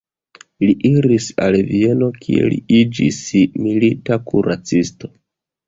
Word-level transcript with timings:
Li 0.69 0.75
iris 0.89 1.27
al 1.47 1.57
Vieno 1.67 2.09
kie 2.25 2.49
li 2.55 2.59
iĝis 2.79 3.21
milita 3.67 4.21
kuracisto. 4.33 5.15